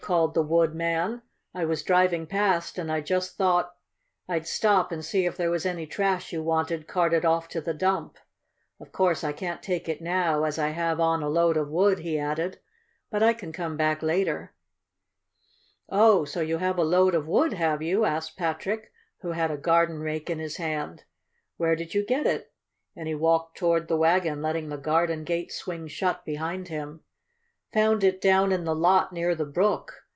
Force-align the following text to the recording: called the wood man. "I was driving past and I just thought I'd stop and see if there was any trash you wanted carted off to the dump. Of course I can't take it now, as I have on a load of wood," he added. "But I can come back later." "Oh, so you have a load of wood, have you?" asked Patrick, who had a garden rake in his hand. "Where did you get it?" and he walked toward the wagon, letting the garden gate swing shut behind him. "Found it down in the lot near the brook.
called 0.03 0.33
the 0.33 0.41
wood 0.41 0.73
man. 0.73 1.21
"I 1.53 1.63
was 1.63 1.83
driving 1.83 2.25
past 2.25 2.79
and 2.79 2.91
I 2.91 3.01
just 3.01 3.37
thought 3.37 3.75
I'd 4.27 4.47
stop 4.47 4.91
and 4.91 5.05
see 5.05 5.27
if 5.27 5.37
there 5.37 5.51
was 5.51 5.63
any 5.63 5.85
trash 5.85 6.33
you 6.33 6.41
wanted 6.41 6.87
carted 6.87 7.23
off 7.23 7.47
to 7.49 7.61
the 7.61 7.75
dump. 7.75 8.17
Of 8.79 8.91
course 8.91 9.23
I 9.23 9.31
can't 9.31 9.61
take 9.61 9.87
it 9.87 10.01
now, 10.01 10.43
as 10.43 10.57
I 10.57 10.69
have 10.69 10.99
on 10.99 11.21
a 11.21 11.29
load 11.29 11.55
of 11.55 11.69
wood," 11.69 11.99
he 11.99 12.17
added. 12.17 12.59
"But 13.11 13.21
I 13.21 13.33
can 13.33 13.51
come 13.51 13.77
back 13.77 14.01
later." 14.01 14.53
"Oh, 15.87 16.25
so 16.25 16.41
you 16.41 16.57
have 16.57 16.79
a 16.79 16.83
load 16.83 17.13
of 17.13 17.27
wood, 17.27 17.53
have 17.53 17.83
you?" 17.83 18.03
asked 18.03 18.35
Patrick, 18.35 18.91
who 19.19 19.33
had 19.33 19.51
a 19.51 19.55
garden 19.57 19.99
rake 19.99 20.31
in 20.31 20.39
his 20.39 20.57
hand. 20.57 21.03
"Where 21.57 21.75
did 21.75 21.93
you 21.93 22.03
get 22.03 22.25
it?" 22.25 22.51
and 22.95 23.07
he 23.07 23.13
walked 23.15 23.55
toward 23.55 23.87
the 23.87 23.95
wagon, 23.97 24.41
letting 24.41 24.69
the 24.69 24.77
garden 24.77 25.23
gate 25.23 25.51
swing 25.51 25.87
shut 25.87 26.25
behind 26.25 26.69
him. 26.69 27.01
"Found 27.73 28.03
it 28.03 28.19
down 28.19 28.51
in 28.51 28.65
the 28.65 28.75
lot 28.75 29.13
near 29.13 29.33
the 29.33 29.45
brook. 29.45 29.99